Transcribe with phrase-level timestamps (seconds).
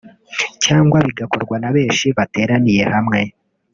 [0.63, 3.19] cyangwa bigakorwa na benshi bateraniye hamwe